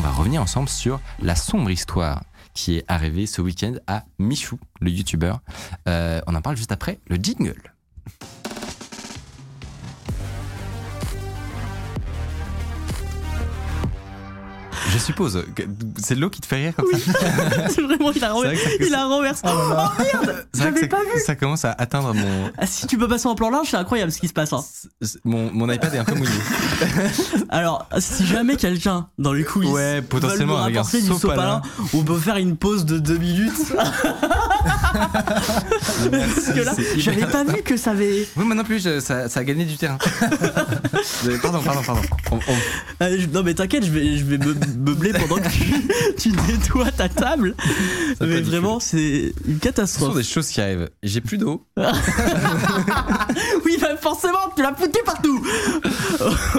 [0.00, 2.22] On va revenir ensemble sur la sombre histoire
[2.54, 5.40] qui est arrivée ce week-end à Michou, le youtubeur.
[5.88, 7.74] Euh, on en parle juste après le jingle.
[14.92, 15.44] Je suppose
[15.98, 16.98] c'est l'eau qui te fait rire comme ça.
[17.68, 18.28] C'est vraiment, il a,
[18.78, 19.42] que ça- renversé.
[19.44, 19.48] Oh,
[19.98, 23.26] merde J'avais ça- pas vu Ça commence à atteindre mon, Ah, Si tu peux passer
[23.28, 24.52] en plan large, c'est incroyable ce qui se passe.
[24.52, 24.64] hein.
[25.24, 26.30] mon, mon iPad est un peu mouillé.
[27.50, 31.62] Alors, si jamais quelqu'un dans les coulisses Ouais, potentiellement veut rapporter du sopalin.
[31.94, 33.52] on peut faire une pause de deux minutes.
[36.10, 38.26] Parce que là, j'avais pas vu que ça avait.
[38.36, 39.98] Oui, moi non plus, je- ça, ça a gagné du terrain.
[41.42, 42.02] pardon, pardon, pardon.
[42.32, 45.48] On- on- Euh, je- non mais t'inquiète, je vais, je vais me meubler pendant que
[45.48, 45.74] tu,
[46.18, 47.54] tu nettoies ta table.
[48.18, 50.16] Ça mais vraiment, c'est une Ce sont catastrophe.
[50.16, 50.88] des choses qui arrivent.
[51.02, 51.64] J'ai plus d'eau.
[53.64, 55.44] Oui, bah forcément, tu l'as foutu partout.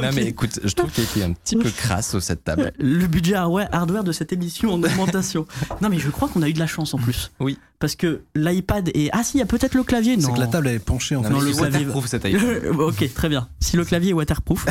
[0.02, 2.72] Non, mais écoute, je trouve qu'il a été un petit peu crasse sur cette table.
[2.80, 5.45] Le budget hardware de cette émission en augmentation.
[5.81, 7.31] non mais je crois qu'on a eu de la chance en plus.
[7.39, 7.58] Oui.
[7.80, 9.09] Parce que l'iPad est.
[9.11, 10.16] Ah si, il y a peut-être le clavier.
[10.16, 10.27] Non.
[10.30, 11.33] C'est que la table elle est penchée en Non, fait.
[11.36, 12.66] mais le est waterproof cet iPad.
[12.80, 13.47] ok, très bien.
[13.59, 14.66] Si le clavier est waterproof.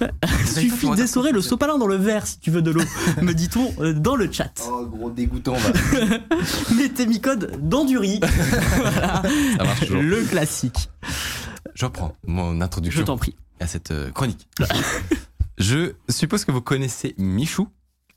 [0.46, 2.82] Suffit d'essorer le sopalin dans le verre si tu veux de l'eau,
[3.22, 4.52] me dit-on euh, dans le chat.
[4.70, 5.70] Oh, gros dégoûtant, va.
[6.76, 8.20] Mettez mi code dans du riz.
[8.76, 9.22] Voilà.
[9.56, 10.02] Ça marche toujours.
[10.02, 10.90] Le classique.
[11.74, 13.36] Je reprends mon Je introduction t'en prie.
[13.60, 14.48] à cette euh, chronique.
[15.58, 17.68] je suppose que vous connaissez Michou.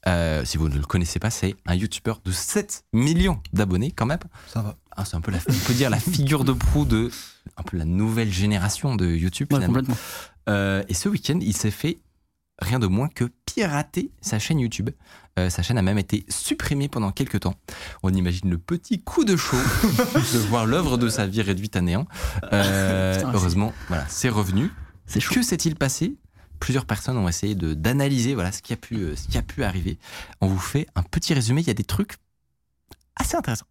[0.07, 4.07] Euh, si vous ne le connaissez pas, c'est un youtubeur de 7 millions d'abonnés quand
[4.07, 4.17] même.
[4.51, 4.75] Ça va.
[4.97, 7.11] Ah, c'est un peu la, on peut dire la figure de proue de
[7.55, 9.79] un peu la nouvelle génération de YouTube Ouais, finalement.
[9.79, 9.97] complètement.
[10.49, 11.99] Euh, et ce week-end, il s'est fait
[12.59, 14.89] rien de moins que pirater sa chaîne YouTube.
[15.39, 17.55] Euh, sa chaîne a même été supprimée pendant quelques temps.
[18.03, 19.57] On imagine le petit coup de chaud
[20.33, 22.05] de voir l'œuvre de sa vie réduite à néant.
[22.53, 24.71] Euh, Putain, heureusement, voilà, c'est revenu.
[25.29, 26.15] Que s'est-il passé?
[26.59, 29.63] Plusieurs personnes ont essayé de d'analyser voilà ce qui a pu ce qui a pu
[29.63, 29.97] arriver.
[30.41, 31.61] On vous fait un petit résumé.
[31.61, 32.13] Il y a des trucs
[33.15, 33.65] assez intéressants.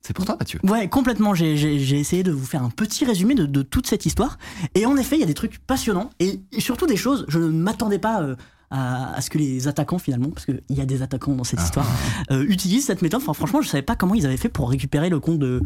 [0.00, 0.60] C'est pour toi, Mathieu.
[0.62, 1.34] Ouais, complètement.
[1.34, 4.38] J'ai- essayé de vous faire un petit résumé de, de toute cette histoire.
[4.74, 7.48] Et en effet, il y a des trucs passionnants et, surtout des choses, je ne
[7.48, 8.36] m'attendais pas euh,
[8.70, 11.58] à, à ce que les attaquants, finalement, parce qu'il y a des attaquants dans cette
[11.60, 11.64] Ah.
[11.64, 11.86] histoire,
[12.30, 13.20] euh, utilisent cette méthode.
[13.22, 15.62] Enfin, franchement, je savais pas comment ils avaient fait pour récupérer le compte de,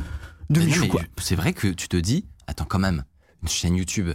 [0.51, 0.87] de Michou.
[1.21, 3.05] C'est vrai que tu te dis, attends quand même,
[3.43, 4.09] une chaîne YouTube.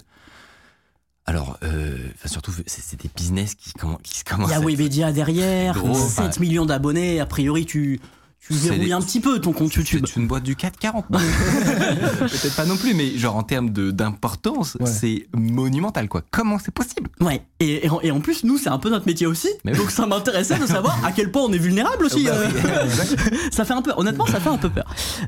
[1.26, 3.72] Alors, euh, enfin, surtout, c'est des business qui,
[4.04, 4.50] qui se Il commencent.
[4.50, 7.20] y a Webedia derrière, gros, 7 enfin- millions d'abonnés.
[7.20, 8.00] A priori, tu,
[8.40, 10.06] tu verrouilles un petit peu ton compte YouTube.
[10.08, 11.10] C'est une boîte du 440.
[11.10, 11.20] non
[12.20, 14.86] Peut-être pas non plus, mais genre en termes d'importance, Ouais.
[14.90, 16.22] c'est monumental quoi.
[16.32, 17.10] Comment c'est possible?
[17.20, 19.50] Ouais, et, et en, et en plus, nous, c'est un peu notre métier aussi.
[19.66, 19.78] Mais oui.
[19.78, 22.24] donc ça m'intéressait de savoir à quel point on est vulnérable aussi.
[22.26, 22.88] Bah euh.
[23.52, 24.86] ça fait un peu, honnêtement, ça fait un peu peur.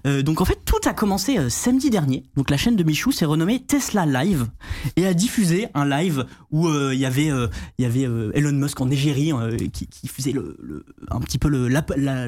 [0.08, 2.24] Euh, donc en fait, tout a commencé euh, samedi dernier.
[2.38, 4.48] Donc la chaîne de Michou s'est renommée Tesla Live
[4.96, 7.28] et a diffusé un live où il y avait,
[7.78, 8.02] il y avait
[8.34, 9.32] Elon Musk en égérie
[9.74, 12.28] qui, qui faisait le, le- un petit peu le- l'ap- la-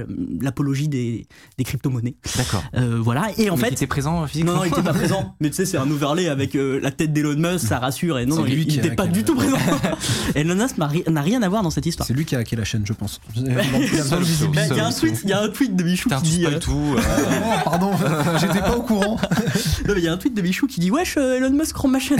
[0.71, 1.27] l'apologie des,
[1.57, 2.15] des crypto-monnaies.
[2.37, 2.63] D'accord.
[2.75, 3.71] Euh, voilà, et en Mais fait.
[3.73, 5.35] était présent physiquement Non, non, il était pas présent.
[5.41, 8.19] Mais tu sais, c'est un overlay avec euh, la tête d'Elon Musk, ça rassure.
[8.19, 9.57] Et non, C'est non, lui il n'était pas du tout présent.
[10.35, 12.07] Elon Musk n'a ri- n'a rien à voir dans cette histoire.
[12.07, 13.19] C'est lui qui a hacké la chaîne, je pense.
[13.35, 13.55] Il y a.
[13.55, 13.61] Bah,
[14.69, 16.45] Il y a un tweet, il y a un tweet de Michou qui dit.
[16.45, 16.95] euh, tout.
[16.97, 17.01] euh,
[17.43, 17.91] Oh, pardon,
[18.39, 19.17] j'étais pas au courant.
[19.87, 21.75] Non, mais il y a un tweet de Michou qui dit Wesh, euh, Elon Musk
[21.77, 22.19] rend ma chaîne.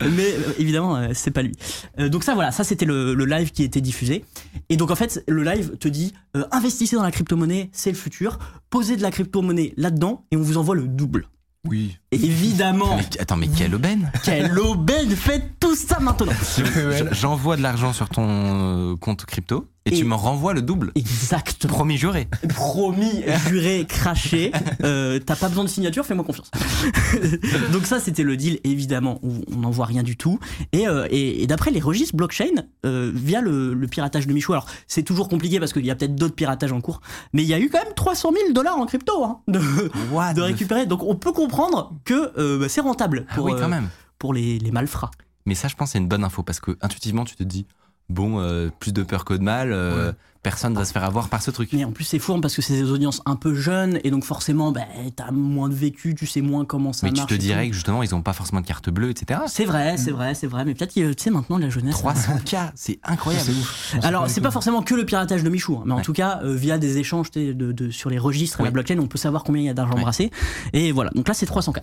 [0.00, 1.52] mais euh, évidemment, euh, c'est pas lui.
[1.98, 4.24] Euh, donc, ça, voilà, ça c'était le, le live qui était diffusé.
[4.68, 7.96] Et donc, en fait, le live te dit euh, investissez dans la crypto-monnaie, c'est le
[7.96, 8.38] futur.
[8.70, 11.28] Posez de la crypto-monnaie là-dedans et on vous envoie le double.
[11.66, 11.96] Oui.
[12.12, 17.62] Évidemment, mais- attends, mais quelle aubaine quelle aubaine Faites tout ça maintenant Je- J'envoie de
[17.62, 20.92] l'argent sur ton euh, compte crypto et, Et- tu me renvoies le double.
[20.94, 21.72] Exactement.
[21.72, 22.28] Promis juré.
[22.48, 24.52] Promis, juré, craché.
[24.84, 26.50] Euh, T'as pas besoin de signature, fais-moi confiance.
[27.72, 28.60] Donc ça, c'était le deal.
[28.64, 30.38] Évidemment, on on n'en voit rien du tout.
[30.72, 34.52] Et, euh, et, et d'après les registres blockchain, euh, via le, le piratage de Michou,
[34.52, 37.00] alors c'est toujours compliqué parce qu'il y a peut-être d'autres piratages en cours,
[37.32, 40.86] mais il y a eu quand même 300 000 dollars en crypto hein, de, récupérer.
[40.86, 43.88] Donc on peut comprendre que bah, c'est rentable Ah pour, oui, quand même.
[44.18, 45.10] pour les, les malfrats.
[45.46, 47.66] Mais ça, je pense, c'est une bonne info parce que intuitivement, tu te dis,
[48.08, 50.12] bon, euh, plus de peur que de mal, euh, Ouais.
[50.42, 51.70] personne va se faire avoir par ce truc.
[51.72, 54.22] Mais en plus, c'est fourbe parce que c'est des audiences un peu jeunes et donc
[54.24, 54.82] forcément, bah,
[55.16, 57.30] t'as moins de vécu, tu sais moins comment ça Mais tu marche.
[57.30, 57.70] te et dirais tout.
[57.70, 59.40] que justement, ils ont pas forcément de carte bleue, etc.
[59.48, 60.64] C'est vrai, c'est vrai, c'est vrai.
[60.64, 61.96] Mais peut-être, que, tu sais, maintenant, la jeunesse.
[61.96, 63.44] 300K, c'est incroyable.
[63.44, 63.52] C'est
[63.98, 64.04] ouf.
[64.04, 66.54] Alors, c'est pas forcément que le piratage de Michou, hein, mais en tout cas, euh,
[66.54, 69.42] via des échanges tu de, de- sur les registres et la blockchain, on peut savoir
[69.42, 70.02] combien il y a d'argent Ouais.
[70.02, 70.30] brassé.
[70.72, 71.80] Et voilà, donc là, c'est 300K.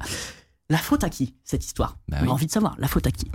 [0.69, 1.97] La faute à qui, cette histoire?
[2.07, 3.25] Bah On a envie de savoir, la faute à qui?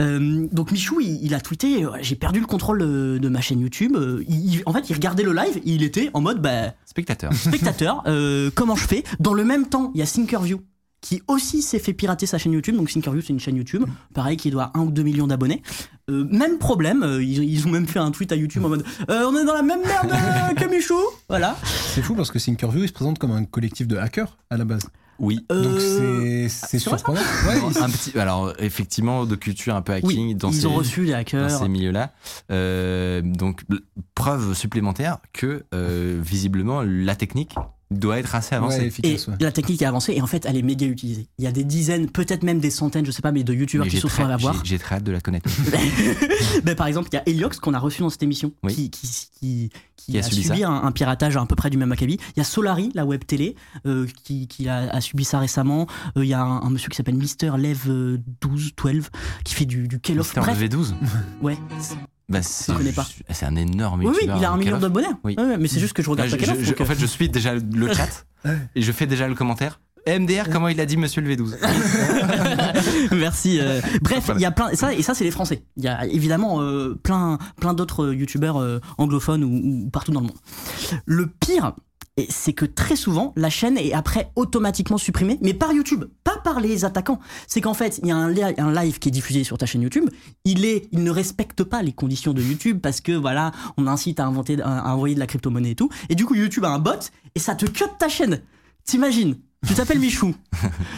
[0.00, 3.40] Euh, Donc, Michou, il, il a tweeté euh, J'ai perdu le contrôle de, de ma
[3.42, 3.94] chaîne YouTube.
[3.94, 6.72] Euh, il- il- en fait, il regardait le live et il était en mode bah,
[6.86, 7.32] Spectateur.
[7.34, 9.04] spectateur, euh, comment je fais?
[9.20, 10.62] Dans le même temps, il y a Thinkerview
[11.00, 12.74] qui aussi s'est fait pirater sa chaîne YouTube.
[12.74, 13.84] Donc Thinkerview, c'est une chaîne YouTube,
[14.14, 15.62] pareil, qui doit 1 ou 2 millions d'abonnés.
[16.10, 18.84] Euh, même problème, euh, ils, ils ont même fait un tweet à YouTube en mode
[19.10, 20.08] euh, On est dans la même merde
[20.56, 20.98] que Michou
[21.28, 21.56] Voilà.
[21.62, 24.64] C'est fou parce que Thinkerview, il se présente comme un collectif de hackers à la
[24.64, 24.88] base.
[25.18, 25.44] Oui.
[25.50, 27.20] Euh, Donc c'est c'est ça surprenant.
[27.46, 30.74] Ouais, Un petit, alors effectivement, de culture un peu hacking Oui, dans, ils ces, ont
[30.74, 31.50] reçu dans hackers.
[31.50, 32.12] ces milieux-là.
[32.50, 33.62] Euh, donc,
[34.14, 37.56] preuve supplémentaire que euh, visiblement la technique
[37.90, 38.82] doit être assez ouais, avancée.
[38.82, 39.28] Et efficace.
[39.28, 39.34] ouais.
[39.40, 41.26] la technique est avancée et en fait elle est méga utilisée.
[41.38, 43.86] Il y a des dizaines, peut-être même des centaines, je sais pas, mais de youtubeurs
[43.88, 44.62] qui se sont à voir.
[44.64, 45.48] j'ai- très hâte de la connaître.
[46.64, 48.74] Ben, par exemple, il y a Heliox qu'on a reçu dans cette émission, Oui.
[48.74, 51.70] qui, qui, qui, qui Qui a a, subi subi un, un piratage à peu près
[51.70, 52.18] du même acabit.
[52.36, 53.54] Il y a Solari, la web télé,
[53.86, 55.86] euh, qui, qui a, a subi ça récemment.
[56.16, 59.08] Euh, il y a un, un monsieur qui s'appelle Mister Lev euh, 12, 12,
[59.44, 60.26] qui fait du, du Call of.
[60.36, 60.92] Mister Bref, V12
[61.42, 61.56] ouais.
[62.28, 65.06] Bah, c'est juste- C'est un énorme Oui, oui, il a un million d'abonnés.
[65.24, 65.34] Oui.
[65.38, 67.06] Ouais, mais c'est juste que je regarde je- pas je- donc, en euh, fait, je
[67.06, 68.24] suis déjà le chat
[68.74, 69.80] et je fais déjà le commentaire.
[70.06, 71.56] MDR, comment il a dit Monsieur le V12
[73.16, 73.58] Merci.
[73.60, 74.40] euh, Bref, Voilà.
[74.40, 74.74] il y a plein.
[74.74, 75.62] Ça, et ça, c'est les Français.
[75.76, 80.20] Il y a évidemment euh, plein, plein d'autres youtubeurs euh, anglophones ou, ou partout dans
[80.20, 80.36] le monde.
[81.04, 81.72] Le pire,
[82.28, 86.60] c'est que très souvent, la chaîne est après automatiquement supprimée, mais par YouTube, pas par
[86.60, 87.20] les attaquants.
[87.46, 89.66] C'est qu'en fait, il y a un, li- un live qui est diffusé sur ta
[89.66, 90.08] chaîne YouTube.
[90.44, 94.20] Il est, il ne respecte pas les conditions de YouTube parce que voilà, on incite
[94.20, 95.90] à inventer, à envoyer de la crypto-monnaie et tout.
[96.08, 96.92] Et du coup, YouTube a un bot
[97.34, 98.42] et ça te cut ta chaîne.
[98.84, 99.36] T'imagines?
[99.66, 100.34] Tu t'appelles Michou,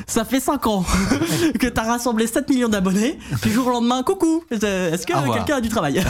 [0.06, 0.84] ça fait 5 ans
[1.58, 5.60] que t'as rassemblé 7 millions d'abonnés, puis jour au lendemain, coucou, est-ce que quelqu'un a
[5.60, 6.04] du travail?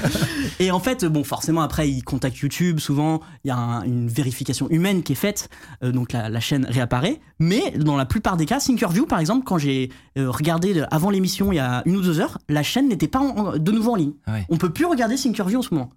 [0.60, 4.08] Et en fait, bon, forcément, après, ils contactent YouTube, souvent, il y a un- une
[4.08, 5.48] vérification humaine qui est faite,
[5.82, 9.44] euh, donc la, la chaîne réapparaît, mais dans la plupart des cas, Thinkerview, par exemple,
[9.44, 12.88] quand j'ai euh, regardé avant l'émission, il y a une ou deux heures, la chaîne
[12.88, 14.12] n'était pas en- en- de nouveau en ligne.
[14.26, 14.46] Ah ouais.
[14.50, 15.90] On peut plus regarder Thinkerview en ce moment.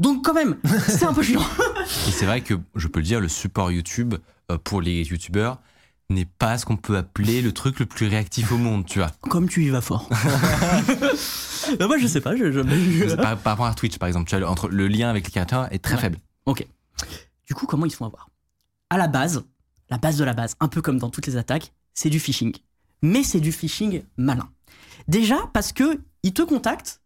[0.00, 0.56] Donc quand même,
[0.88, 1.40] c'est un peu chiant.
[2.08, 4.14] Et c'est vrai que, je peux le dire, le support YouTube
[4.50, 5.60] euh, pour les youtubeurs
[6.10, 9.10] n'est pas ce qu'on peut appeler le truc le plus réactif au monde, tu vois.
[9.22, 10.08] Comme tu y vas fort.
[11.78, 14.34] Bah, moi, je sais pas, je, je- par, par rapport à Twitch, par exemple, tu
[14.36, 16.00] vois, le- entre le lien avec les créateurs est très Ouais.
[16.02, 16.18] faible.
[16.44, 16.66] Ok.
[17.46, 18.28] Du coup, comment ils se font avoir?
[18.90, 19.44] À la base,
[19.88, 22.54] la base de la base, un peu comme dans toutes les attaques, c'est du phishing.
[23.00, 24.46] Mais c'est du phishing malin.
[25.08, 27.00] Déjà parce que ils te contactent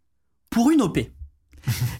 [0.50, 0.98] pour une OP.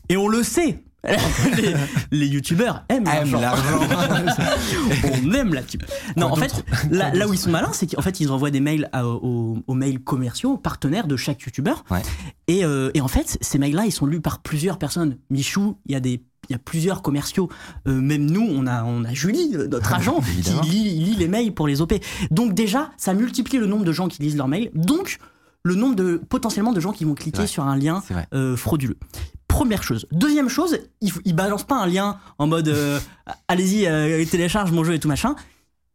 [0.08, 0.82] Et on le sait.
[1.05, 1.75] Les,
[2.11, 3.81] les youtubeurs aiment Aime l'argent.
[5.25, 5.83] on aime la tube.
[6.17, 8.61] Non, en fait, là, là où ils sont malins, c'est qu'en fait, ils envoient des
[8.61, 11.85] mails à- aux, aux mails commerciaux, partenaires de chaque youtubeur.
[11.91, 12.03] Ouais.
[12.49, 15.17] Et, euh, et en fait, ces mails-là, ils sont lus par plusieurs personnes.
[15.31, 17.50] Michou, il y a des il y a plusieurs commerciaux.
[17.87, 20.21] Euh, même nous, on a, on a Julie, euh, notre agent,
[20.62, 21.93] qui lit, lit les mails pour les OP.
[22.31, 24.71] Donc déjà, ça multiplie le nombre de gens qui lisent leurs mails.
[24.75, 25.19] Donc,
[25.62, 28.03] le nombre de potentiellement de gens qui vont cliquer sur un lien
[28.33, 28.97] euh, frauduleux.
[29.58, 30.06] Première chose.
[30.12, 33.00] Deuxième chose, ils, ils balancent pas un lien en mode euh,
[33.49, 35.34] allez-y, euh, télécharge mon jeu et tout machin.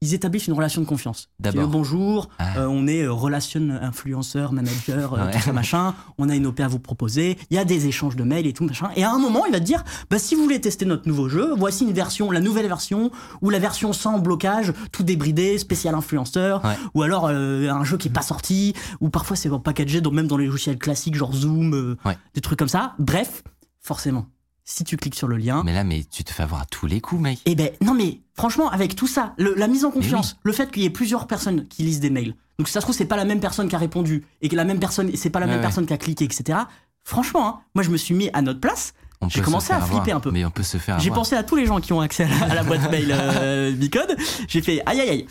[0.05, 1.29] Ils établissent une relation de confiance.
[1.39, 1.69] D'abord.
[1.69, 2.57] Bonjour, Ah.
[2.57, 5.31] euh, on est euh, relation influenceur, manager, Ouais.
[5.31, 5.95] tout ça machin.
[6.17, 7.37] On a une OP à vous proposer.
[7.49, 8.89] Il y a des échanges de mails et tout machin.
[8.97, 11.29] Et à un moment, il va te dire bah, si vous voulez tester notre nouveau
[11.29, 13.11] jeu, voici une version, la nouvelle version,
[13.41, 16.75] ou la version sans blocage, tout débridé, spécial influenceur, Ouais.
[16.95, 20.35] ou alors un jeu qui est pas sorti, ou parfois c'est packagé, donc même dans
[20.37, 22.17] les logiciels classiques, genre Zoom, Ouais.
[22.33, 22.91] des trucs comme ça.
[22.99, 23.41] Bref,
[23.83, 24.25] forcément,
[24.63, 26.87] si tu cliques sur le lien, Mais là, mais tu te fais avoir à tous
[26.87, 27.39] les coups, mec.
[27.45, 30.71] eh ben non mais franchement avec tout ça, le- la mise en confiance, le fait
[30.71, 33.05] qu'il y ait plusieurs personnes qui lisent des mails, donc si ça se trouve c'est
[33.05, 35.45] pas la même personne qui a répondu et que la même personne, c'est pas la
[35.45, 35.65] Ouais, même ouais.
[35.65, 36.59] personne qui a cliqué, etc.
[37.03, 38.93] Franchement, hein, moi je me suis mis à notre place.
[39.29, 40.17] J'ai commencé à flipper avoir.
[40.17, 40.31] un peu.
[40.31, 42.27] Mais on peut se faire J'ai pensé à tous les gens qui ont accès à
[42.27, 44.15] la, à la boîte mail euh, Bicode.
[44.47, 45.25] J'ai fait aïe aïe aïe.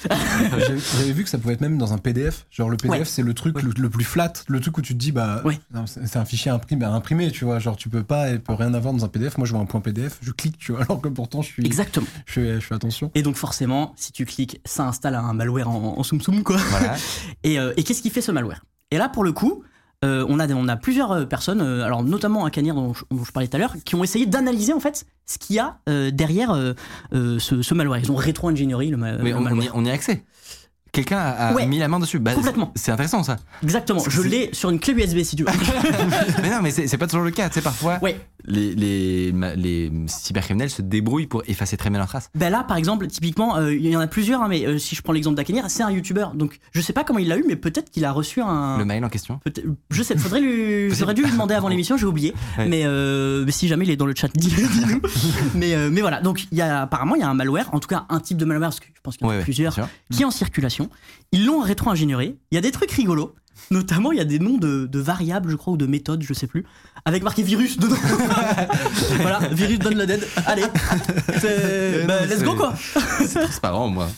[0.51, 2.47] J'avais j'avais vu que ça pouvait être même dans un PDF.
[2.51, 3.05] Genre le PDF, Ouais.
[3.05, 5.59] c'est le truc le, le plus flat, le truc où tu te dis bah Ouais.
[5.87, 7.59] c'est c'est un fichier imprimé, imprimé, tu vois.
[7.59, 9.39] Genre tu peux pas, il peut rien avoir dans un PDF.
[9.39, 10.83] Moi je vois un point PDF, je clique, tu vois.
[10.89, 12.07] Alors que pourtant je suis, Exactement.
[12.27, 13.11] je fais, je fais attention.
[13.15, 16.57] Et donc forcément, si tu cliques, ça installe un malware en, en soum soum quoi.
[16.71, 16.97] Voilà.
[17.45, 18.63] Et, euh, et qu'est-ce qui fait ce malware?
[18.91, 19.63] Et là, pour le coup,
[20.05, 23.05] euh, on, a, on a plusieurs euh, personnes, euh, alors notamment à Canir dont, je-
[23.11, 25.59] dont je parlais tout à l'heure, qui ont essayé d'analyser en fait ce qu'il y
[25.59, 26.55] a euh, derrière
[27.13, 28.01] ce, ce malware.
[28.01, 29.65] Ils ont rétro-ingénierie le, ma- le on, on malware.
[29.67, 30.25] y, on y a accès.
[30.93, 31.67] Quelqu'un a, Ouais.
[31.67, 32.19] mis la main dessus.
[32.19, 32.71] Bah, Complètement.
[32.75, 33.39] C'est intéressant ça.
[33.63, 34.03] Exactement.
[34.07, 35.51] Je l'ai sur une clé USB si tu veux.
[36.43, 37.49] mais non, mais c'est pas toujours le cas.
[37.49, 38.21] Tu sais, parfois, ouais.
[38.45, 42.29] les, les, cybercriminels se débrouillent pour effacer très bien leurs traces.
[42.35, 44.95] Ben là, par exemple, typiquement, euh, il y en a plusieurs, hein, mais euh, si
[44.95, 46.35] je prends l'exemple d'Akenir, c'est un youtubeur.
[46.35, 48.77] Donc, je sais pas comment il l'a eu, mais peut-être qu'il a reçu un.
[48.77, 49.41] Le mail en question.
[49.89, 52.35] Je sais, faudrait lui, j'aurais dû lui demander avant l'émission, j'ai oublié.
[52.59, 52.69] Ouais.
[52.69, 55.01] Mais, euh, mais si jamais il est dans le chat, dis-le, dis-nous.
[55.55, 57.81] mais, euh, mais voilà, donc il y a, apparemment il y a un malware, en
[57.81, 59.75] tout cas un type de malware, parce que je pense qu'il y en a plusieurs,
[60.13, 60.82] qui est en circulation.
[61.33, 62.23] Ils l'ont rétro-ingénieur.
[62.23, 63.35] Il y a des trucs rigolos.
[63.71, 66.35] Notamment, il y a des noms de, de variables, je crois, ou de méthodes, je
[66.35, 66.65] sais plus,
[67.05, 67.97] avec marqué virus dedans.
[69.21, 70.27] voilà, virus donne la dead.
[70.47, 70.65] Allez,
[71.39, 72.75] C'est- bah, let's go quoi.
[73.27, 74.09] C'est transparent, moi.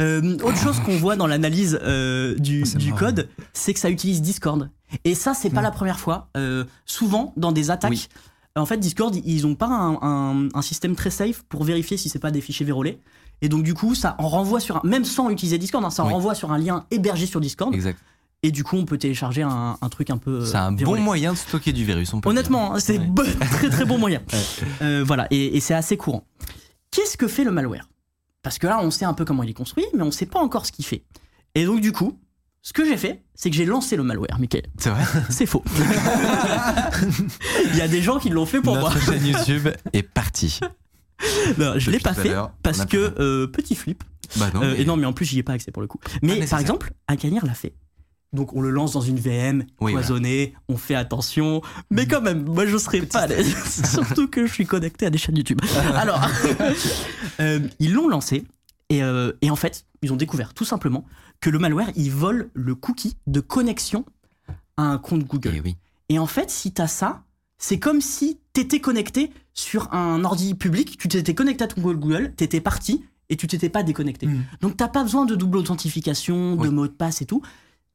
[0.00, 2.96] Euh, autre chose qu'on voit dans l'analyse euh, du, marrant.
[2.98, 4.68] code, c'est que ça utilise Discord.
[5.04, 5.64] Et ça, c'est pas Mm.
[5.64, 6.28] la première fois.
[6.36, 8.08] Euh, souvent, dans des attaques, Oui.
[8.56, 12.08] en fait, Discord, ils ont pas un, un- un système très safe pour vérifier si
[12.08, 13.00] c'est pas des fichiers vérolés.
[13.42, 16.02] Et donc, du coup, ça en renvoie sur un, même sans utiliser Discord, hein, ça
[16.04, 16.12] en Oui.
[16.14, 17.74] renvoie sur un lien hébergé sur Discord.
[17.74, 17.98] Exact.
[18.42, 20.44] Et du coup, on peut télécharger un, un truc un peu.
[20.44, 22.12] C'est un bon moyen de stocker du virus.
[22.12, 23.04] On peut Honnêtement, hein, c'est Ouais.
[23.08, 24.20] bon- très très bon moyen.
[24.82, 26.26] Euh, voilà, et, et c'est assez courant.
[26.90, 27.88] Qu'est-ce que fait le malware?
[28.42, 30.38] Parce que là, on sait un peu comment il est construit, mais on sait pas
[30.40, 31.04] encore ce qu'il fait.
[31.54, 32.18] Et donc, du coup,
[32.60, 34.64] ce que j'ai fait, c'est que j'ai lancé le malware, Michael.
[34.78, 35.02] C'est vrai?
[35.30, 35.62] C'est faux.
[37.72, 38.90] il y a des gens qui l'ont fait pour moi.
[38.90, 40.60] Notre chaîne YouTube est partie.
[41.58, 44.02] Non, je l'ai pas fait parce a que euh, petit flip.
[44.36, 44.62] Bah non.
[44.62, 45.98] Euh, mais- et non, mais en plus, j'y ai pas accès pour le coup.
[46.22, 47.74] Mais mais par exemple, Akanir l'a fait.
[48.32, 52.42] Donc on le lance dans une VM Oui, cloisonnée, on fait attention, mais quand même,
[52.44, 53.28] moi je serais pas.
[53.68, 55.60] Surtout que je suis connecté à des chaînes YouTube.
[55.94, 56.20] Alors,
[57.40, 58.44] euh, ils l'ont lancé
[58.90, 61.04] et, euh, et en fait, ils ont découvert tout simplement
[61.40, 64.04] que le malware, il vole le cookie de connexion
[64.76, 65.52] à un compte Google.
[65.54, 65.76] Eh oui.
[66.08, 67.22] Et en fait, si t'as ça,
[67.66, 72.34] c'est comme si t'étais connecté sur un ordi public, tu t'étais connecté à ton Google,
[72.36, 74.26] t'étais parti et tu t'étais pas déconnecté.
[74.26, 74.42] Mm.
[74.60, 77.40] Donc t'as pas besoin de double authentification, de mot de passe et tout.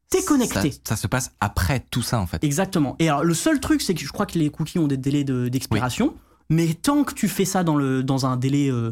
[0.08, 0.72] T'es connecté.
[0.72, 2.42] Ça, ça se passe après tout ça en fait.
[2.42, 2.96] Exactement.
[2.98, 5.22] Et alors le seul truc, c'est que je crois que les cookies ont des délais
[5.22, 6.14] de- d'expiration,
[6.48, 8.90] mais tant que tu fais ça dans, le, dans un délai euh,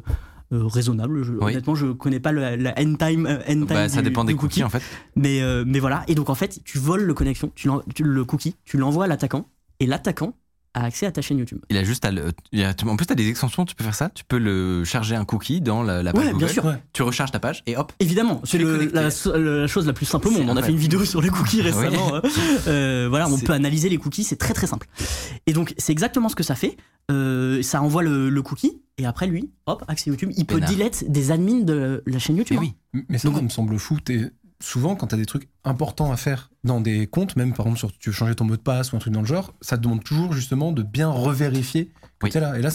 [0.53, 1.39] euh, raisonnable, je- Oui.
[1.55, 4.23] honnêtement, je connais pas le- la end time, euh, end time Bah, ça du- dépend
[4.23, 4.83] des cookies en fait.
[5.17, 8.25] mais, euh, mais voilà, et donc en fait, tu voles le connexion, tu, tu- le
[8.25, 9.49] cookie, tu l'envoies à l'attaquant,
[9.81, 10.35] et l'attaquant
[10.75, 11.59] a accès à ta chaîne YouTube.
[11.71, 12.33] Il a juste à le.
[12.53, 14.11] il y a- en plus, tu as des extensions, tu peux faire ça.
[14.11, 16.65] Tu peux le charger un cookie dans la, la page Ouais, bien sûr.
[16.65, 16.81] Ouais.
[16.93, 17.93] Tu recharges ta page et hop.
[18.01, 20.49] Évidemment, c'est la, chose la plus simple au monde.
[20.51, 22.15] On a fait une vidéo sur les cookies récemment.
[22.17, 22.23] hein.
[22.67, 24.87] Euh, voilà, on peut analyser les cookies, c'est très très simple.
[25.47, 26.77] Et donc, c'est exactement ce que ça fait.
[27.11, 30.31] Euh, ça envoie le, le cookie, et après, lui, hop, accès YouTube.
[30.37, 32.59] Il peut delete des admins de la chaîne YouTube.
[32.61, 32.71] Mais hein.
[32.95, 33.05] oui.
[33.09, 33.99] Mais ça, Donc- ça me semble fou.
[34.05, 37.67] T'es- souvent, quand tu as des trucs importants à faire dans des comptes, même par
[37.67, 39.55] exemple, sur, tu veux changer ton mot de passe ou un truc dans le genre,
[39.61, 41.87] ça te demande toujours justement de bien revérifier
[42.19, 42.31] que Oui.
[42.31, 42.59] t'es là.
[42.59, 42.71] Et là,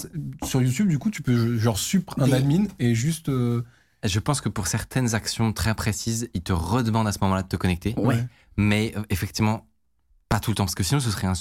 [0.46, 3.30] sur YouTube, du coup, tu peux genre supr un admin et juste.
[3.30, 3.63] euh,
[4.04, 7.48] Je pense que pour certaines actions très précises, il te redemande à ce moment-là de
[7.50, 7.94] te connecter.
[7.98, 8.25] Ouais.
[8.56, 9.66] Mais euh, effectivement,
[10.34, 10.66] pas tout le temps.
[10.66, 11.34] Parce que sinon, ce serait Ouais.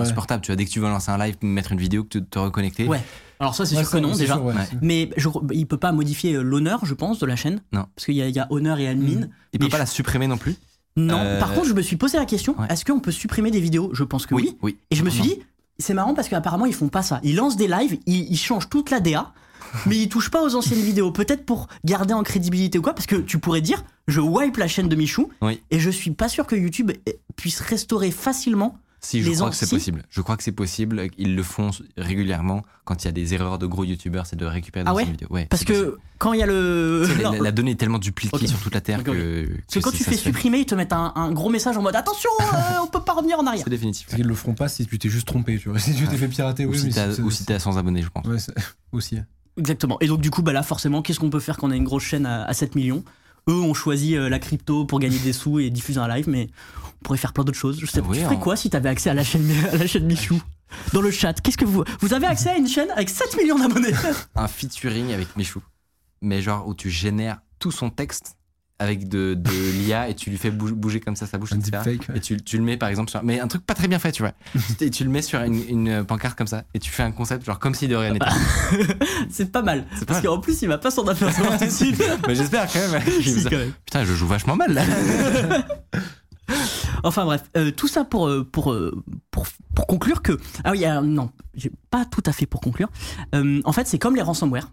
[0.00, 0.42] insupportable.
[0.42, 2.38] Tu vois, dès que tu veux lancer un live, mettre une vidéo, que tu te
[2.38, 2.86] reconnecter.
[2.86, 3.02] Ouais.
[3.40, 4.34] Alors, ça, c'est ouais, sûr que non, déjà.
[4.34, 7.60] sûr, ouais, Mais je, il peut pas modifier euh, l'honneur, je pense, de la chaîne.
[7.72, 7.86] Non.
[7.94, 9.20] Parce qu'il y, a- il y a honneur et admin.
[9.26, 9.28] Mm.
[9.52, 10.56] Il peut pas je- la supprimer non plus.
[10.96, 11.18] Non.
[11.20, 12.66] Euh, Par contre, je me suis posé la question Ouais.
[12.70, 13.90] est-ce qu'on peut supprimer des vidéos?
[13.92, 14.56] Je pense que oui.
[14.62, 14.76] oui.
[14.90, 15.26] Et je me suis Non.
[15.26, 15.38] dit,
[15.78, 17.20] c'est marrant parce qu'apparemment ils font pas ça.
[17.22, 19.32] Ils lancent des lives, ils, ils changent toute la DA,
[19.86, 21.10] mais ils touchent pas aux anciennes vidéos.
[21.12, 24.66] Peut-être pour garder en crédibilité ou quoi, parce que tu pourrais dire, je wipe la
[24.68, 25.60] chaîne de Michou, Oui.
[25.70, 26.90] et je suis pas sûr que YouTube
[27.36, 28.76] puisse restaurer facilement.
[29.00, 29.74] Si, je Les crois que c'est si.
[29.76, 30.02] possible.
[30.10, 31.06] Je crois que c'est possible.
[31.18, 34.44] Ils le font régulièrement quand il y a des erreurs de gros youtubeurs, c'est de
[34.44, 35.28] récupérer des Ah ouais vidéos.
[35.30, 35.92] Ouais, Parce possible.
[35.92, 37.04] que quand il y a le.
[37.18, 39.46] La, Non, la- la donnée est tellement dupliquée sur toute la Terre que.
[39.46, 41.94] parce que quand tu fais supprimer, ils te mettent un, un gros message en mode
[41.96, 43.62] attention, euh, on peut pas revenir en arrière.
[43.64, 44.06] C'est définitif.
[44.06, 45.78] Parce qu'ils le feront pas si tu t'es juste trompé, tu vois.
[45.88, 48.02] Si tu t'es fait pirater, Ou oui, si t'as ou si t'es à 100 abonnés,
[48.02, 48.26] je pense.
[48.26, 48.36] Ouais,
[48.92, 49.18] aussi.
[49.56, 49.96] Exactement.
[50.00, 51.84] Et donc du coup, bah là, forcément, qu'est-ce qu'on peut faire quand on a une
[51.84, 53.04] grosse chaîne à, à 7 millions?
[53.48, 56.48] Eux ont choisi euh, la crypto pour gagner des sous et diffuser un live, mais
[57.00, 57.78] on pourrait faire plein d'autres choses.
[57.80, 59.76] Je sais pas, Oui, tu ferais en- quoi si t'avais accès à la chaîne, à
[59.76, 60.40] la chaîne Michou
[60.92, 61.82] Dans le chat, qu'est-ce que vous...
[62.00, 63.92] Vous avez accès à une chaîne avec 7 millions d'abonnés?
[64.34, 65.62] Un featuring avec Michou.
[66.20, 68.36] Mais genre où tu génères tout son texte
[68.78, 71.82] avec de, de l'IA et tu lui fais bouger, comme ça sa bouche, Un etc.
[71.86, 72.16] ouais.
[72.16, 73.22] Et tu, tu le mets par exemple sur.
[73.22, 74.32] Mais un truc pas très bien fait, tu vois.
[74.80, 77.44] et tu le mets sur une, une pancarte comme ça et tu fais un concept
[77.44, 78.26] genre comme si de rien n'était.
[79.30, 79.84] C'est pas mal.
[79.84, 82.02] Pas Parce qu'en plus, il va pas s'en apercevoir tout de suite.
[82.26, 83.02] Mais j'espère quand même.
[83.22, 83.72] Si, quand même.
[83.84, 84.84] Putain, je joue vachement mal là.
[87.04, 90.38] Enfin bref, euh, tout ça pour, euh, pour, euh, pour, pour conclure que...
[90.64, 92.88] Ah oui, euh, non, j'ai pas tout à fait pour conclure.
[93.34, 94.70] Euh, en fait, c'est comme les ransomware.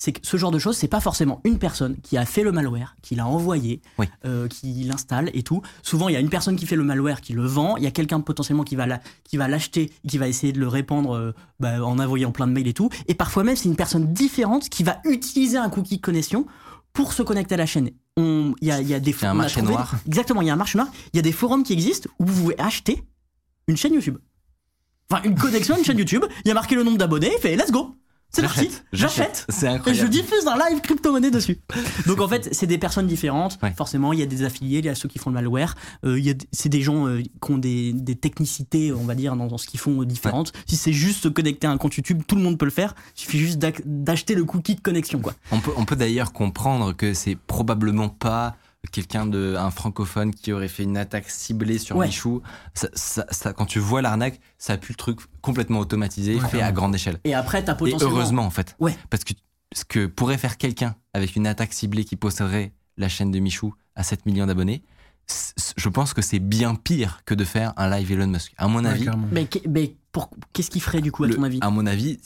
[0.00, 2.52] C'est que ce genre de choses, c'est pas forcément une personne qui a fait le
[2.52, 4.06] malware, qui l'a envoyé, Oui.
[4.24, 5.60] euh, qui l'installe et tout.
[5.82, 7.76] Souvent, il y a une personne qui fait le malware, qui le vend.
[7.76, 10.60] Il y a quelqu'un potentiellement qui va la- qui va l'acheter, qui va essayer de
[10.60, 12.90] le répandre euh, bah, en envoyant plein de mails et tout.
[13.08, 16.46] Et parfois même, c'est une personne différente qui va utiliser un cookie de connexion
[16.92, 19.24] pour se connecter à la chaîne, il y a, il y a des Il y
[19.24, 19.94] a un on a marché trouvé- noir.
[20.06, 20.88] Exactement, il y a un marché noir.
[21.12, 23.02] Il y a des forums qui existent où vous pouvez acheter
[23.68, 24.18] une chaîne YouTube.
[25.10, 26.24] Enfin, une connexion à une chaîne YouTube.
[26.44, 27.30] Il y a marqué le nombre d'abonnés.
[27.36, 27.94] Il fait let's go.
[28.30, 28.70] C'est parti.
[28.92, 29.46] J'achète.
[29.86, 31.58] Et je diffuse un live crypto-monnaie dessus.
[32.06, 33.58] Donc en fait, c'est des personnes différentes.
[33.62, 33.72] Ouais.
[33.74, 35.74] Forcément, il y a des affiliés, il y a ceux qui font le malware.
[36.04, 39.04] Euh, il y a d- c'est des gens euh, qui ont des, des technicités, on
[39.04, 40.52] va dire, dans, dans ce qu'ils font euh, différentes.
[40.66, 42.94] Si c'est juste se connecter à un compte YouTube, tout le monde peut le faire.
[43.16, 45.32] Il suffit juste d'ac- d'acheter le cookie de connexion, quoi.
[45.50, 48.56] On peut, on peut d'ailleurs comprendre que c'est probablement pas
[48.92, 52.06] quelqu'un de un francophone qui aurait fait une attaque ciblée sur Ouais.
[52.06, 52.42] Michou.
[52.74, 56.62] Ça, ça- ça- quand tu vois l'arnaque, ça pue le truc complètement automatisé, Ouais, fait
[56.62, 57.18] à grande échelle.
[57.24, 58.14] Et après, t'as Et potentiellement.
[58.14, 58.76] heureusement en fait.
[58.78, 58.96] Ouais.
[59.10, 59.34] Parce que
[59.74, 63.74] ce que pourrait faire quelqu'un avec une attaque ciblée qui posséderait la chaîne de Michou
[63.96, 64.82] à 7 millions d'abonnés,
[65.76, 68.54] je pense que c'est bien pire que de faire un live Elon Musk.
[68.56, 69.06] À mon avis.
[69.32, 71.58] Mais, mais pour- qu'est-ce qu'il ferait du coup, à le- ton avis?
[71.60, 72.18] à mon avis,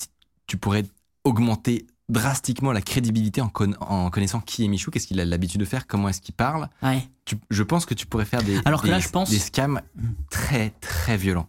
[0.47, 0.85] tu pourrais
[1.25, 5.61] augmenter drastiquement la crédibilité en, conna- en connaissant qui est Michou, qu'est-ce qu'il a l'habitude
[5.61, 6.69] de faire, comment est-ce qu'il parle.
[6.83, 7.07] Ouais.
[7.25, 9.39] Tu- je pense que tu pourrais faire des, Alors que des, là, je pense- des
[9.39, 9.81] scams
[10.31, 11.49] très très violents.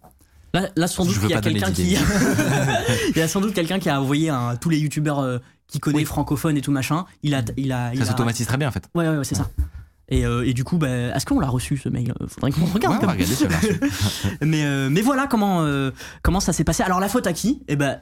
[0.53, 1.97] Là, là, sans doute qu'il y a quelqu'un qui.
[3.15, 5.79] il y a sans doute quelqu'un qui a envoyé un, tous les youtubeurs euh, qui
[5.79, 6.05] connaît Oui.
[6.05, 7.05] francophones et tout machin.
[7.23, 8.87] Il a, il a, il Ça a- s'automatise très bien en fait.
[8.93, 9.49] Ouais, ouais, ouais, c'est ça.
[10.09, 12.13] Et, euh, et du coup, bah, est-ce qu'on l'a reçu ce mail?
[12.27, 12.93] Faudrait qu'on regarde.
[12.93, 13.25] Ouais, on quand va même.
[13.25, 13.79] regarder si on l'a reçu.
[14.41, 15.89] mais, euh, mais voilà comment, euh,
[16.21, 16.83] comment ça s'est passé.
[16.83, 17.63] Alors la faute à qui?
[17.67, 17.99] Eh ben,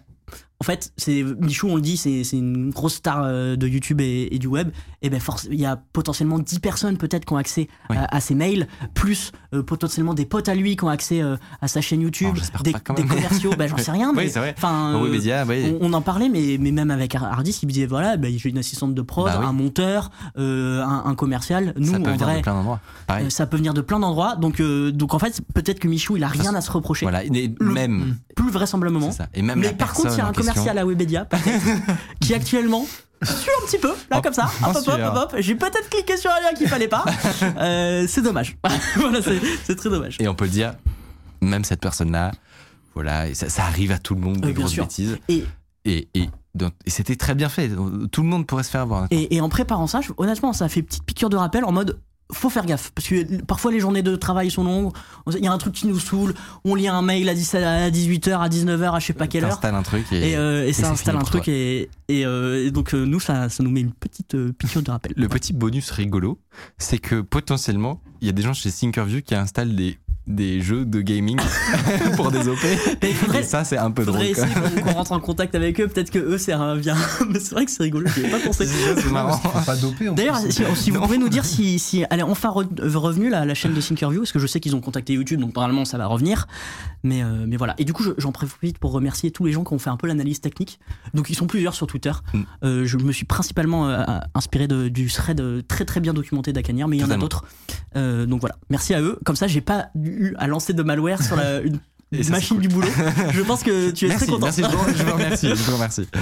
[0.62, 4.28] en fait, c'est Michou, on le dit, c'est une grosse star euh, de YouTube et,
[4.30, 4.70] et du web.
[5.02, 7.98] Et ben, force, il y a potentiellement 10 personnes peut-être qui ont accès Oui.
[7.98, 11.36] à, à ses mails, plus euh, potentiellement des potes à lui qui ont accès euh,
[11.62, 13.54] à sa chaîne YouTube, Oh, j'espère des, commerciaux.
[13.58, 14.14] ben, j'en sais rien.
[14.16, 14.54] Oui, mais.
[14.56, 18.18] Enfin, euh, on, on en parlait, mais, mais même avec Hardis, il me disait voilà,
[18.18, 21.74] ben, j'ai une assistante de prod, Bah un monteur, un, un commercial.
[21.78, 22.80] Nous, ça peut en venir vrai, de plein d'endroits.
[23.30, 24.36] Ça peut venir de plein d'endroits.
[24.36, 27.06] Donc, donc en fait, peut-être que Michou, il a rien à se reprocher.
[27.06, 28.18] Voilà, et Le- même.
[28.36, 29.12] Plus vraisemblablement.
[29.12, 29.28] Ça.
[29.34, 31.66] Et même Mais par contre, il y a un en commercial à Webedia peut-être,
[32.22, 32.86] qui actuellement
[33.24, 34.94] suit un petit peu, là comme ça, hop hop sûr.
[34.94, 35.36] hop hop.
[35.40, 37.06] J'ai peut-être cliqué sur un lien qu'il fallait pas.
[37.58, 38.58] Euh, c'est dommage.
[38.96, 39.20] voilà,
[39.64, 40.18] c'est très dommage.
[40.20, 40.74] Et on peut le dire,
[41.42, 42.32] même cette personne-là,
[42.96, 44.84] voilà, et ça, ça arrive à tout le monde, Euh, des grosses sûr.
[44.86, 45.18] bêtises.
[45.30, 45.46] Et,
[45.86, 46.30] Et, et,
[46.88, 47.70] c'était très bien fait.
[48.12, 49.08] Tout le monde pourrait se faire avoir.
[49.12, 51.72] et, et en préparant ça, je- honnêtement, ça a fait petite piqûre de rappel en
[51.72, 52.00] mode.
[52.32, 54.94] Faut faire gaffe parce que parfois les journées de travail sont longues.
[55.28, 56.34] Il y a un truc qui nous saoule.
[56.64, 59.44] On lit un mail à 17 à 18h, à 19h, à je sais pas quelle
[59.44, 59.52] heure.
[59.60, 61.54] T'installes un truc et, Et, euh, et ça installe un truc toi.
[61.54, 64.82] et, et, euh, et donc euh, nous ça, ça nous met une petite euh, piqûre
[64.82, 65.14] de rappel.
[65.16, 66.40] Le petit bonus rigolo,
[66.78, 70.86] c'est que potentiellement, il y a des gens chez Thinkerview qui installent des, des jeux
[70.86, 71.38] de gaming
[72.16, 72.58] pour des OP.
[72.58, 74.22] Faudrait- et ça, c'est un peu drôle.
[74.22, 74.54] Essayer
[74.84, 75.88] qu'on rentre en contact avec eux.
[75.88, 76.96] Peut-être que eux c'est un bien.
[77.30, 78.08] Mais c'est vrai que c'est rigolo.
[78.14, 78.66] J'y avais pas pensé.
[78.66, 79.38] C'est marrant.
[79.66, 80.52] Pas en D'ailleurs, plus.
[80.52, 83.54] si, si vous pouvez nous dire si, si elle est enfin re- revenue la, la
[83.54, 86.06] chaîne de Thinkerview, parce que je sais qu'ils ont contacté YouTube, donc normalement ça va
[86.06, 86.48] revenir.
[87.04, 87.74] Mais, euh, mais voilà.
[87.80, 89.98] Et du coup, je- j'en profite pour remercier tous les gens qui ont fait un
[89.98, 90.80] peu l'analyse technique.
[91.16, 92.12] Donc ils sont plusieurs sur Twitter.
[92.34, 92.42] Mm.
[92.64, 94.04] Euh, je me suis principalement euh,
[94.36, 97.18] inspiré de- du thread euh, très très bien documenté d'Akanir, mais il y en a
[97.18, 97.44] d'autres.
[97.96, 98.56] Euh, donc voilà.
[98.70, 99.20] Merci à eux.
[99.26, 101.80] Comme ça, j'ai pas eu à lancer de malware sur la, une
[102.12, 102.88] Et ça, machine du boulot.
[103.32, 104.46] Je pense que tu es Merci, très content.
[104.48, 105.48] merci, je vous, remercie.
[105.50, 106.08] Je vous remercie.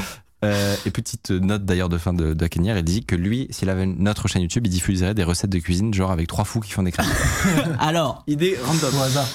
[0.46, 3.86] Euh, et petite note d'ailleurs de fin de, de il dit que lui, s'il avait
[3.86, 6.84] notre chaîne YouTube, il diffuserait des recettes de cuisine, genre avec trois fous qui font
[6.84, 7.06] des crêpes.
[7.80, 8.96] Alors, Idée random.
[8.98, 9.28] Au hasard.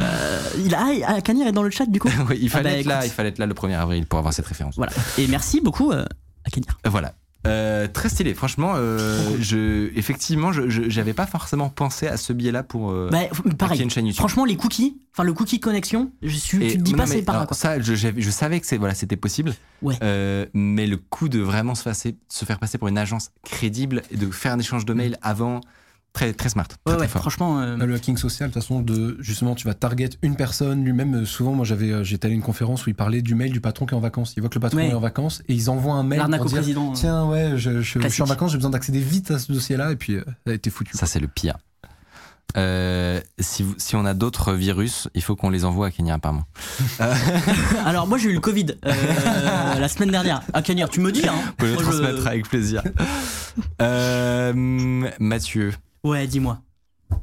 [0.00, 2.08] euh, il a, ah, Akanir est dans le chat du coup.
[2.28, 4.32] oui, il fallait bah, être là, il fallait être là le 1er avril pour avoir
[4.32, 4.76] cette référence.
[4.76, 4.92] Voilà.
[5.18, 6.04] Et merci beaucoup euh,
[6.44, 6.78] Akanir.
[6.86, 7.14] Euh, Voilà.
[7.46, 8.72] Euh, très stylé, franchement.
[8.76, 13.18] euh, je, effectivement, je j'avais pas forcément pensé à ce biais-là pour euh, Bah,
[13.58, 13.82] pareil.
[13.82, 14.18] une chaîne YouTube.
[14.20, 17.06] Franchement, les cookies, enfin le cookie connexion, je suis, Et- tu te dis non, pas
[17.06, 17.56] c'est par là alors, quoi.
[17.56, 19.54] Ça, je, savais que c'est voilà, c'était possible.
[19.82, 19.96] Ouais.
[20.02, 24.02] Euh, mais le coup de vraiment se, passer, se faire passer pour une agence crédible
[24.10, 25.60] et de faire un échange de mails avant,
[26.14, 27.20] très très smart, très, Ouais, très ouais, fort.
[27.20, 27.60] franchement.
[27.60, 31.14] euh, Le hacking social, de toute façon, de justement, tu vas target une personne lui-même.
[31.16, 33.52] euh, Souvent, moi, j'avais, euh, j'étais allé à une conférence où il parlait du mail
[33.52, 34.32] du patron qui est en vacances.
[34.36, 34.88] Il voit que le patron Ouais.
[34.88, 36.92] est en vacances et ils envoient un mail L'arnaque pour au dire président.
[36.92, 39.92] Tiens, ouais, je, je- je suis en vacances, j'ai besoin d'accéder vite à ce dossier-là.
[39.92, 40.96] Et puis, euh, ça a été foutu.
[40.96, 41.56] Ça, c'est le pire.
[42.56, 46.44] Euh, si, si on a d'autres virus, il faut qu'on les envoie à Kenya, apparemment.
[47.84, 48.92] Alors moi j'ai eu le Covid euh,
[49.80, 50.42] la semaine dernière.
[50.52, 51.34] Akanir, tu me dis hein.
[51.46, 52.82] Vous pouvez le je- transmettre avec plaisir.
[53.80, 54.52] Euh,
[55.20, 55.72] Mathieu.
[56.04, 56.62] Ouais, dis-moi.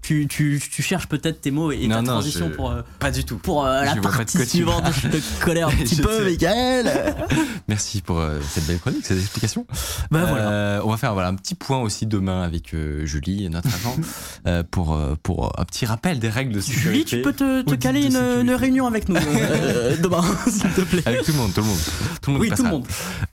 [0.02, 2.82] Tu, tu, tu cherches peut-être tes mots et Non, ta non, transition je- pour, euh,
[3.00, 3.38] Pas du tout.
[3.38, 4.84] pour euh, la Je vois pas de partie tu suivante.
[5.02, 6.24] Je te collais un petit peu.
[6.26, 7.16] Michael.
[7.68, 9.66] Merci pour euh, cette belle chronique, cette explication.
[10.10, 10.50] Bah voilà.
[10.52, 13.96] Euh, on va faire voilà, un petit point aussi demain avec euh, Julie, notre agent,
[14.48, 16.90] euh, pour, euh, pour un petit rappel des règles de sécurité.
[16.92, 20.70] Julie, tu peux te, te caler de une, une réunion avec nous euh, demain, s'il
[20.72, 21.04] te plaît.
[21.06, 21.78] Avec tout le monde, tout le monde.
[22.22, 22.88] Tout le monde Oui, tout le monde.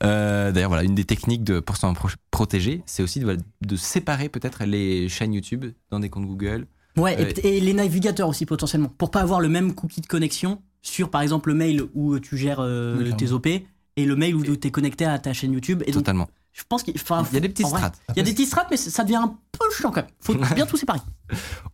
[0.05, 3.40] Euh, D'ailleurs, voilà, une des techniques de, pour s'en pro- protéger, c'est aussi de, voilà,
[3.62, 6.47] de séparer peut-être les chaînes YouTube dans des comptes Google.
[6.96, 8.88] Ouais, et Euh, et, les navigateurs aussi potentiellement.
[8.88, 12.37] Pour pas avoir le même cookie de connexion sur par exemple le mail où tu
[12.37, 15.52] gères euh, Oui, tes OP et le mail où tu es connecté à ta chaîne
[15.52, 15.82] YouTube.
[15.87, 16.28] Et donc Totalement.
[16.52, 18.00] Je pense qu'il y a des petites strates.
[18.11, 20.11] Il y a des petites strates, mais ça devient un peu chiant quand même.
[20.21, 21.01] Faut bien tout séparer.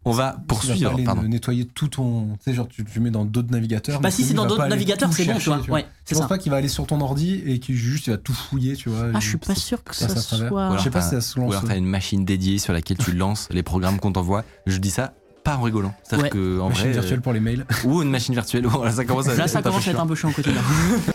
[0.04, 0.88] On va Tu vas poursuivre.
[0.90, 1.22] pas aller Pardon.
[1.22, 2.34] nettoyer tout ton.
[2.34, 4.00] Tu sais, genre, tu, tu mets dans d'autres navigateurs.
[4.00, 5.58] Bah si c'est dans d'autres navigateurs, c'est bon, tu vois.
[5.68, 6.28] Ouais, c'est pense ça.
[6.28, 8.88] pas qu'il va aller sur ton ordi et qu'il juste il va tout fouiller, tu
[8.88, 9.06] vois.
[9.14, 10.50] Ah, je suis pas sûr que ça soit.
[10.52, 11.52] Ou alors Je sais pas t'as- si ça se Ou lance.
[11.52, 14.44] alors t'as une machine dédiée sur laquelle tu lances les programmes qu'on t'envoie.
[14.66, 15.94] Je dis ça pas en rigolant.
[16.04, 16.30] C'est-à-dire Ouais.
[16.30, 17.66] que en Machine vrai, virtuelle pour les mails.
[17.70, 18.66] euh, ou une machine virtuelle.
[18.66, 20.04] Voilà, ça commence à Là, ça être un peu commence à être chiant.
[20.04, 20.60] un peu chiant au quotidien.